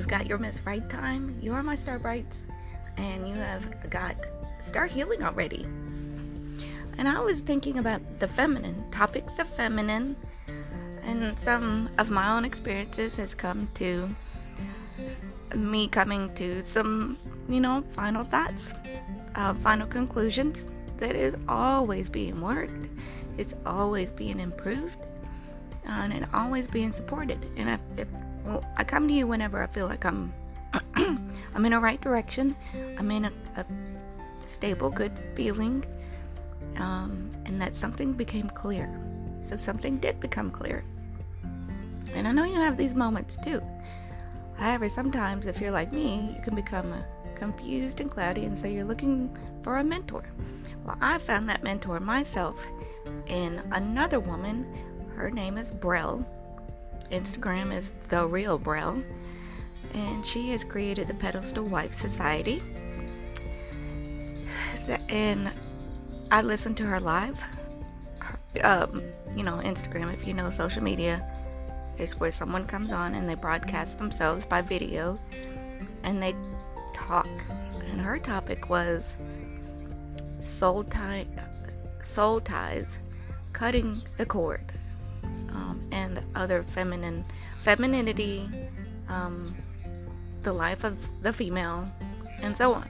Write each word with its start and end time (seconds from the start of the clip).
you've 0.00 0.08
got 0.08 0.24
your 0.24 0.38
Miss 0.38 0.62
Right 0.64 0.88
time. 0.88 1.36
You 1.42 1.52
are 1.52 1.62
my 1.62 1.74
Star 1.74 1.98
Brights, 1.98 2.46
and 2.96 3.28
you 3.28 3.34
have 3.34 3.90
got 3.90 4.16
Star 4.58 4.86
Healing 4.86 5.22
already. 5.22 5.66
And 6.96 7.06
I 7.06 7.20
was 7.20 7.42
thinking 7.42 7.76
about 7.76 8.00
the 8.18 8.26
feminine, 8.26 8.82
topics 8.90 9.38
of 9.38 9.46
feminine, 9.46 10.16
and 11.04 11.38
some 11.38 11.90
of 11.98 12.10
my 12.10 12.32
own 12.34 12.46
experiences 12.46 13.14
has 13.16 13.34
come 13.34 13.68
to 13.74 14.08
me 15.54 15.86
coming 15.86 16.32
to 16.36 16.64
some, 16.64 17.18
you 17.46 17.60
know, 17.60 17.82
final 17.82 18.22
thoughts, 18.22 18.72
uh, 19.34 19.52
final 19.52 19.86
conclusions 19.86 20.66
that 20.96 21.14
is 21.14 21.36
always 21.46 22.08
being 22.08 22.40
worked, 22.40 22.88
it's 23.36 23.54
always 23.66 24.10
being 24.10 24.40
improved, 24.40 25.04
uh, 25.86 26.08
and 26.10 26.26
always 26.32 26.66
being 26.68 26.90
supported. 26.90 27.44
And 27.58 27.68
I, 27.68 27.78
if, 27.98 28.08
well, 28.50 28.64
I 28.76 28.82
come 28.82 29.06
to 29.06 29.14
you 29.14 29.28
whenever 29.28 29.62
I 29.62 29.68
feel 29.68 29.86
like 29.86 30.04
I'm, 30.04 30.34
I'm 31.54 31.64
in 31.64 31.72
a 31.72 31.78
right 31.78 32.00
direction, 32.00 32.56
I'm 32.98 33.08
in 33.12 33.26
a, 33.26 33.32
a 33.56 33.64
stable, 34.44 34.90
good 34.90 35.16
feeling, 35.36 35.84
um, 36.80 37.30
and 37.46 37.62
that 37.62 37.76
something 37.76 38.12
became 38.12 38.48
clear. 38.48 38.90
So 39.38 39.56
something 39.56 39.98
did 39.98 40.18
become 40.18 40.50
clear. 40.50 40.84
And 42.12 42.26
I 42.26 42.32
know 42.32 42.44
you 42.44 42.56
have 42.56 42.76
these 42.76 42.96
moments 42.96 43.36
too. 43.36 43.62
However, 44.56 44.88
sometimes 44.88 45.46
if 45.46 45.60
you're 45.60 45.70
like 45.70 45.92
me, 45.92 46.34
you 46.34 46.42
can 46.42 46.56
become 46.56 46.92
confused 47.36 48.00
and 48.00 48.10
cloudy, 48.10 48.46
and 48.46 48.58
so 48.58 48.66
you're 48.66 48.84
looking 48.84 49.34
for 49.62 49.76
a 49.76 49.84
mentor. 49.84 50.24
Well, 50.84 50.98
I 51.00 51.18
found 51.18 51.48
that 51.48 51.62
mentor 51.62 52.00
myself 52.00 52.66
in 53.28 53.62
another 53.70 54.18
woman. 54.18 54.66
Her 55.14 55.30
name 55.30 55.56
is 55.56 55.70
Brell. 55.70 56.26
Instagram 57.10 57.72
is 57.72 57.90
The 58.08 58.26
Real 58.26 58.58
Brell. 58.58 59.02
And 59.94 60.24
she 60.24 60.50
has 60.50 60.62
created 60.62 61.08
the 61.08 61.14
Pedestal 61.14 61.64
Wife 61.64 61.92
Society. 61.92 62.62
And 65.08 65.50
I 66.30 66.42
listened 66.42 66.76
to 66.78 66.86
her 66.86 67.00
live. 67.00 67.42
Um, 68.62 69.02
you 69.36 69.42
know, 69.42 69.60
Instagram, 69.64 70.12
if 70.12 70.26
you 70.26 70.34
know 70.34 70.50
social 70.50 70.82
media, 70.82 71.24
is 71.98 72.18
where 72.18 72.30
someone 72.30 72.66
comes 72.66 72.92
on 72.92 73.14
and 73.14 73.28
they 73.28 73.34
broadcast 73.34 73.98
themselves 73.98 74.46
by 74.46 74.62
video 74.62 75.18
and 76.02 76.22
they 76.22 76.34
talk. 76.94 77.28
And 77.90 78.00
her 78.00 78.18
topic 78.18 78.70
was 78.70 79.16
soul 80.38 80.84
tie, 80.84 81.26
soul 82.00 82.40
ties, 82.40 82.98
cutting 83.52 84.00
the 84.16 84.26
cord, 84.26 84.72
and 86.00 86.24
other 86.34 86.62
feminine 86.62 87.24
femininity, 87.58 88.48
um, 89.08 89.54
the 90.42 90.52
life 90.52 90.84
of 90.84 90.96
the 91.22 91.32
female, 91.32 91.86
and 92.42 92.56
so 92.56 92.72
on. 92.72 92.88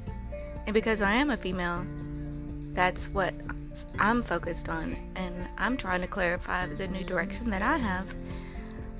And 0.67 0.75
because 0.75 1.03
I 1.03 1.13
am 1.13 1.31
a 1.31 1.37
female, 1.37 1.85
that's 2.73 3.09
what 3.11 3.35
I'm 3.99 4.23
focused 4.23 4.69
on, 4.69 4.97
and 5.17 5.49
I'm 5.59 5.77
trying 5.77 6.01
to 6.03 6.07
clarify 6.07 6.67
the 6.67 6.87
new 6.89 7.05
direction 7.05 7.51
that 7.51 7.63
I 7.63 7.77
have 7.77 8.15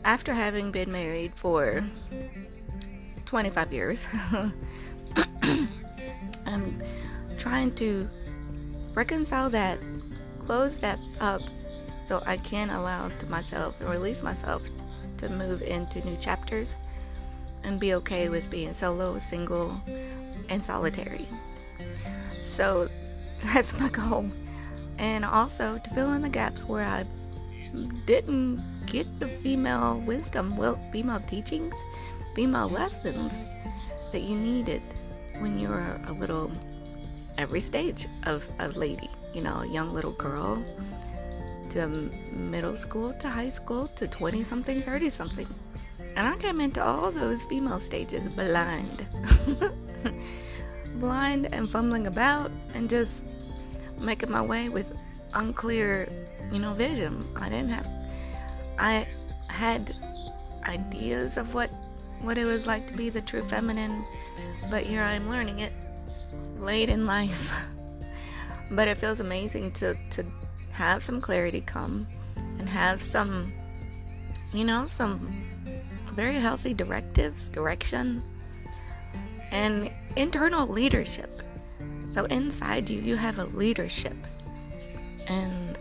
after 0.05 0.33
having 0.33 0.71
been 0.71 0.91
married 0.91 1.35
for 1.35 1.85
25 3.27 3.73
years. 3.73 4.09
I'm 6.47 6.83
trying 7.39 7.75
to 7.77 8.09
reconcile 8.95 9.51
that, 9.51 9.79
close 10.41 10.79
that 10.79 10.99
up 11.21 11.43
so 12.11 12.21
I 12.27 12.39
can 12.39 12.71
allow 12.71 13.09
to 13.09 13.27
myself 13.27 13.81
and 13.81 13.89
release 13.89 14.21
myself 14.21 14.69
to 15.19 15.29
move 15.29 15.63
into 15.63 16.05
new 16.05 16.17
chapters 16.17 16.75
and 17.63 17.79
be 17.79 17.95
okay 17.95 18.29
with 18.29 18.51
being 18.51 18.73
solo, 18.73 19.17
single, 19.21 19.81
and 20.49 20.63
solitary. 20.63 21.29
So 22.41 22.89
that's 23.55 23.79
my 23.79 23.91
goal. 23.91 24.29
And 24.99 25.25
also 25.25 25.79
to 25.79 25.91
fill 25.91 26.13
in 26.15 26.23
the 26.23 26.29
gaps 26.29 26.65
where 26.65 26.85
I 26.85 27.05
didn't 28.07 28.61
get 28.87 29.07
the 29.21 29.29
female 29.29 30.01
wisdom, 30.01 30.57
well, 30.57 30.81
female 30.91 31.21
teachings, 31.21 31.77
female 32.35 32.71
lessons 32.71 33.41
that 34.11 34.23
you 34.23 34.37
needed 34.37 34.83
when 35.39 35.57
you 35.57 35.69
were 35.69 36.01
a 36.09 36.13
little 36.15 36.51
every 37.39 37.61
stage 37.61 38.09
of 38.27 38.49
a 38.59 38.67
lady, 38.71 39.11
you 39.33 39.43
know, 39.43 39.61
a 39.61 39.69
young 39.69 39.95
little 39.95 40.15
girl 40.15 40.61
to 41.71 41.87
middle 42.33 42.77
school 42.77 43.13
to 43.15 43.29
high 43.29 43.49
school 43.49 43.87
to 43.89 44.07
20 44.07 44.43
something, 44.43 44.83
30 44.83 45.11
something. 45.11 45.47
And 46.17 46.27
I 46.27 46.37
came 46.37 46.61
into 46.61 46.85
all 46.85 47.11
those 47.11 47.45
female 47.45 47.81
stages 47.81 48.29
blind. 48.35 49.07
blind 50.97 51.53
and 51.53 51.69
fumbling 51.69 52.07
about 52.07 52.51
and 52.75 52.91
just 52.91 53.25
making 53.99 54.31
my 54.31 54.43
way 54.43 54.69
with 54.69 54.97
unclear, 55.35 56.09
you 56.53 56.59
know, 56.59 56.73
vision. 56.73 57.25
I 57.37 57.49
didn't 57.49 57.71
have 57.71 57.89
I 58.79 59.07
had 59.49 59.95
ideas 60.65 61.37
of 61.37 61.55
what 61.55 61.71
what 62.23 62.37
it 62.37 62.45
was 62.45 62.67
like 62.67 62.87
to 62.89 62.97
be 62.97 63.09
the 63.11 63.21
true 63.21 63.43
feminine, 63.43 64.05
but 64.71 64.83
here 64.83 65.03
I'm 65.03 65.29
learning 65.29 65.61
it 65.61 65.73
late 66.57 66.89
in 66.89 67.07
life. 67.07 67.55
but 68.73 68.89
it 68.89 68.99
feels 68.99 69.21
amazing 69.21 69.73
to 69.73 69.95
to 70.11 70.25
have 70.73 71.03
some 71.03 71.21
clarity 71.21 71.61
come 71.61 72.07
and 72.59 72.69
have 72.69 73.03
some 73.03 73.53
you 74.53 74.65
know 74.65 74.85
some 74.85 75.33
very 76.13 76.35
healthy 76.35 76.75
directives, 76.75 77.49
direction 77.49 78.23
and 79.53 79.91
internal 80.17 80.67
leadership. 80.67 81.31
So 82.11 82.25
inside 82.27 82.91
you 82.91 83.01
you 83.01 83.17
have 83.17 83.39
a 83.39 83.45
leadership 83.45 84.17
and 85.29 85.79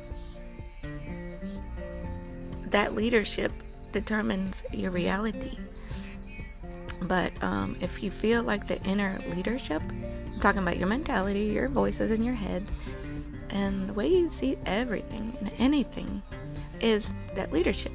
that 2.68 2.94
leadership 2.94 3.52
determines 3.92 4.64
your 4.72 4.92
reality. 4.92 5.58
But 7.04 7.32
um, 7.42 7.76
if 7.82 8.04
you 8.04 8.12
feel 8.12 8.44
like 8.44 8.68
the 8.68 8.82
inner 8.84 9.18
leadership 9.34 9.82
I'm 10.40 10.44
talking 10.44 10.62
about 10.62 10.78
your 10.78 10.88
mentality, 10.88 11.46
your 11.48 11.68
voices 11.68 12.12
in 12.12 12.24
your 12.24 12.34
head, 12.34 12.64
and 13.50 13.88
the 13.88 13.94
way 13.94 14.08
you 14.08 14.28
see 14.28 14.58
everything 14.66 15.36
and 15.40 15.54
anything 15.58 16.22
is 16.80 17.14
that 17.36 17.52
leadership. 17.52 17.92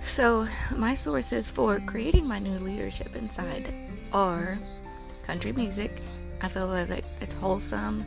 So, 0.00 0.46
my 0.76 0.94
sources 0.94 1.50
for 1.50 1.78
creating 1.80 2.26
my 2.26 2.38
new 2.38 2.58
leadership 2.58 3.14
inside 3.16 3.74
are 4.12 4.58
country 5.22 5.52
music. 5.52 6.00
I 6.42 6.48
feel 6.48 6.66
like 6.66 7.04
it's 7.20 7.34
wholesome 7.34 8.04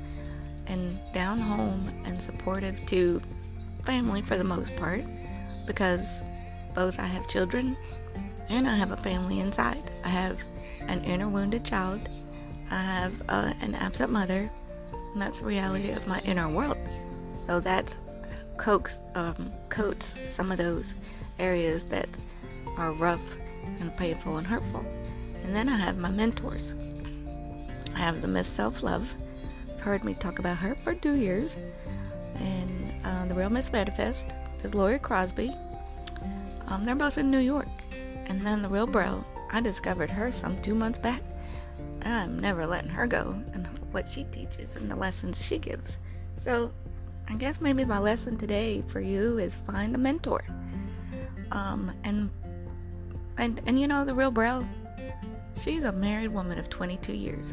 and 0.65 0.97
down 1.13 1.39
home 1.39 1.91
and 2.05 2.19
supportive 2.21 2.83
to 2.87 3.21
family 3.85 4.21
for 4.21 4.37
the 4.37 4.43
most 4.43 4.75
part 4.75 5.03
because 5.67 6.21
both 6.73 6.99
I 6.99 7.05
have 7.05 7.27
children 7.27 7.77
and 8.49 8.67
I 8.67 8.75
have 8.75 8.91
a 8.91 8.97
family 8.97 9.39
inside. 9.39 9.91
I 10.03 10.09
have 10.09 10.43
an 10.87 11.03
inner 11.03 11.29
wounded 11.29 11.63
child 11.63 12.09
I 12.73 12.81
have 12.81 13.21
uh, 13.29 13.53
an 13.61 13.75
absent 13.75 14.11
mother, 14.11 14.49
and 15.13 15.21
that's 15.21 15.39
the 15.39 15.45
reality 15.45 15.91
of 15.91 16.07
my 16.07 16.19
inner 16.25 16.49
world. 16.49 16.77
So 17.29 17.59
that 17.59 17.95
coax, 18.57 18.99
um, 19.15 19.51
coats 19.69 20.15
some 20.27 20.51
of 20.51 20.57
those 20.57 20.95
areas 21.39 21.85
that 21.85 22.09
are 22.77 22.91
rough 22.93 23.37
and 23.79 23.95
painful 23.95 24.37
and 24.37 24.47
hurtful. 24.47 24.85
And 25.43 25.55
then 25.55 25.69
I 25.69 25.77
have 25.77 25.97
my 25.97 26.09
mentors. 26.09 26.73
I 27.93 27.99
have 27.99 28.21
the 28.21 28.27
Miss 28.27 28.47
Self 28.47 28.81
Love. 28.81 29.13
You've 29.67 29.81
heard 29.81 30.03
me 30.03 30.13
talk 30.13 30.39
about 30.39 30.57
her 30.57 30.75
for 30.75 30.95
two 30.95 31.15
years. 31.15 31.57
And 32.35 32.93
uh, 33.05 33.25
the 33.25 33.35
Real 33.35 33.49
Miss 33.49 33.71
Manifest 33.71 34.33
is 34.63 34.73
Lori 34.73 34.99
Crosby. 34.99 35.51
Um, 36.67 36.85
they're 36.85 36.95
both 36.95 37.17
in 37.17 37.29
New 37.29 37.39
York. 37.39 37.67
And 38.25 38.41
then 38.41 38.61
the 38.61 38.69
Real 38.69 38.87
Brell, 38.87 39.25
I 39.51 39.61
discovered 39.61 40.09
her 40.09 40.31
some 40.31 40.59
two 40.61 40.73
months 40.73 40.97
back. 40.97 41.21
I'm 42.03 42.39
never 42.39 42.65
letting 42.65 42.89
her 42.89 43.07
go 43.07 43.41
and 43.53 43.67
what 43.93 44.07
she 44.07 44.23
teaches 44.25 44.75
and 44.75 44.89
the 44.89 44.95
lessons 44.95 45.45
she 45.45 45.57
gives. 45.57 45.97
So, 46.35 46.71
I 47.29 47.35
guess 47.35 47.61
maybe 47.61 47.85
my 47.85 47.99
lesson 47.99 48.37
today 48.37 48.83
for 48.87 48.99
you 48.99 49.37
is 49.37 49.55
find 49.55 49.95
a 49.95 49.97
mentor. 49.97 50.43
Um, 51.51 51.91
and 52.03 52.29
and 53.37 53.61
and 53.65 53.79
you 53.79 53.87
know 53.87 54.03
the 54.03 54.13
real 54.13 54.31
Brell, 54.31 54.67
she's 55.55 55.83
a 55.83 55.91
married 55.91 56.29
woman 56.29 56.59
of 56.59 56.69
22 56.69 57.13
years, 57.13 57.51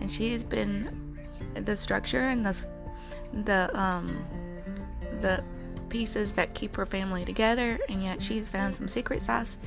and 0.00 0.10
she 0.10 0.32
has 0.32 0.44
been 0.44 1.18
the 1.54 1.76
structure 1.76 2.28
and 2.28 2.46
the 2.46 2.66
the 3.44 3.70
um 3.78 4.24
the 5.20 5.42
pieces 5.88 6.32
that 6.32 6.54
keep 6.54 6.76
her 6.76 6.86
family 6.86 7.24
together, 7.24 7.78
and 7.88 8.02
yet 8.02 8.22
she's 8.22 8.48
found 8.48 8.74
some 8.74 8.88
secret 8.88 9.22
sauce 9.22 9.58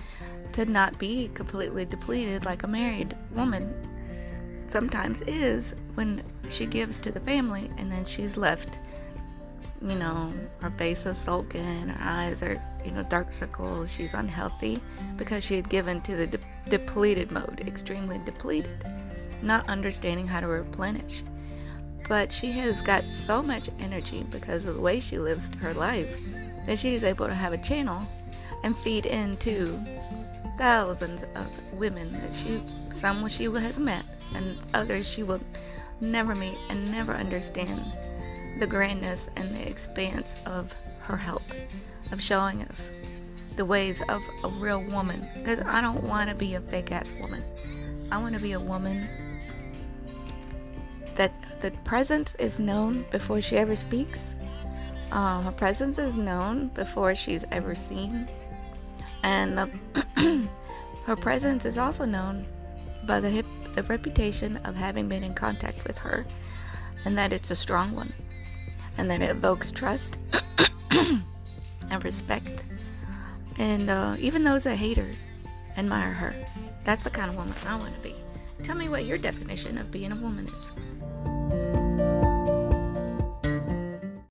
to 0.53 0.65
not 0.65 0.97
be 0.97 1.29
completely 1.33 1.83
depleted 1.85 2.45
like 2.45 2.63
a 2.63 2.67
married 2.67 3.17
woman 3.31 3.73
sometimes 4.67 5.21
is 5.23 5.75
when 5.95 6.23
she 6.49 6.65
gives 6.65 6.99
to 6.99 7.11
the 7.11 7.19
family 7.19 7.71
and 7.77 7.91
then 7.91 8.05
she's 8.05 8.37
left, 8.37 8.79
you 9.81 9.95
know, 9.95 10.33
her 10.59 10.71
face 10.71 11.05
is 11.05 11.17
sulken, 11.17 11.89
her 11.89 12.09
eyes 12.09 12.41
are 12.41 12.61
you 12.83 12.91
know, 12.91 13.03
dark 13.03 13.31
circles. 13.33 13.93
She's 13.93 14.13
unhealthy 14.13 14.81
because 15.15 15.43
she 15.43 15.55
had 15.55 15.69
given 15.69 16.01
to 16.01 16.15
the 16.15 16.27
de- 16.27 16.39
depleted 16.69 17.31
mode, 17.31 17.63
extremely 17.65 18.19
depleted, 18.19 18.85
not 19.41 19.67
understanding 19.69 20.27
how 20.27 20.41
to 20.41 20.47
replenish. 20.47 21.23
But 22.09 22.31
she 22.31 22.51
has 22.51 22.81
got 22.81 23.09
so 23.09 23.41
much 23.41 23.69
energy 23.79 24.25
because 24.29 24.65
of 24.65 24.75
the 24.75 24.81
way 24.81 24.99
she 24.99 25.17
lives 25.17 25.49
her 25.61 25.73
life 25.73 26.33
that 26.65 26.79
she 26.79 26.93
is 26.93 27.03
able 27.03 27.27
to 27.27 27.33
have 27.33 27.53
a 27.53 27.57
channel 27.57 28.05
and 28.63 28.77
feed 28.77 29.05
into 29.05 29.81
thousands 30.57 31.23
of 31.35 31.47
women 31.73 32.13
that 32.13 32.33
she, 32.33 32.61
some 32.89 33.27
she 33.27 33.45
has 33.45 33.79
met, 33.79 34.05
and 34.35 34.57
others 34.73 35.07
she 35.07 35.23
will 35.23 35.41
never 36.01 36.35
meet 36.35 36.57
and 36.69 36.91
never 36.91 37.13
understand 37.13 37.81
the 38.59 38.67
grandness 38.67 39.29
and 39.35 39.55
the 39.55 39.67
expanse 39.67 40.35
of 40.45 40.75
her 41.01 41.17
help, 41.17 41.43
of 42.11 42.21
showing 42.21 42.61
us 42.63 42.89
the 43.55 43.65
ways 43.65 44.01
of 44.09 44.21
a 44.43 44.49
real 44.49 44.83
woman. 44.89 45.27
Because 45.35 45.61
I 45.61 45.81
don't 45.81 46.03
want 46.03 46.29
to 46.29 46.35
be 46.35 46.55
a 46.55 46.61
fake 46.61 46.91
ass 46.91 47.13
woman. 47.19 47.43
I 48.11 48.17
want 48.17 48.35
to 48.35 48.41
be 48.41 48.51
a 48.53 48.59
woman 48.59 49.07
that 51.15 51.33
the 51.61 51.71
presence 51.83 52.35
is 52.35 52.59
known 52.59 53.05
before 53.11 53.41
she 53.41 53.57
ever 53.57 53.75
speaks. 53.75 54.37
Uh, 55.11 55.41
her 55.41 55.51
presence 55.51 55.99
is 55.99 56.15
known 56.15 56.69
before 56.69 57.13
she's 57.13 57.45
ever 57.51 57.75
seen. 57.75 58.27
And 59.23 59.57
the, 59.57 60.47
her 61.05 61.15
presence 61.15 61.65
is 61.65 61.77
also 61.77 62.05
known 62.05 62.45
by 63.05 63.19
the, 63.19 63.29
hip, 63.29 63.45
the 63.73 63.83
reputation 63.83 64.57
of 64.57 64.75
having 64.75 65.09
been 65.09 65.23
in 65.23 65.33
contact 65.33 65.83
with 65.87 65.97
her, 65.99 66.25
and 67.05 67.17
that 67.17 67.33
it's 67.33 67.51
a 67.51 67.55
strong 67.55 67.95
one 67.95 68.13
and 68.97 69.09
that 69.09 69.21
it 69.21 69.29
evokes 69.29 69.71
trust 69.71 70.19
and 71.89 72.03
respect. 72.03 72.63
And 73.57 73.89
uh, 73.89 74.15
even 74.19 74.43
those 74.43 74.63
that 74.63 74.75
hate 74.75 74.97
her 74.97 75.09
admire 75.77 76.13
her. 76.13 76.35
That's 76.83 77.03
the 77.03 77.09
kind 77.09 77.29
of 77.29 77.35
woman 77.35 77.53
I 77.67 77.75
want 77.75 77.95
to 77.95 78.01
be. 78.01 78.15
Tell 78.61 78.75
me 78.75 78.89
what 78.89 79.05
your 79.05 79.17
definition 79.17 79.77
of 79.77 79.91
being 79.91 80.11
a 80.11 80.15
woman 80.15 80.47
is. 80.47 80.71